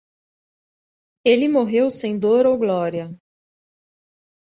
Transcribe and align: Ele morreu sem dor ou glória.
Ele 1.23 1.47
morreu 1.47 1.91
sem 1.91 2.17
dor 2.17 2.47
ou 2.47 2.57
glória. 2.57 3.15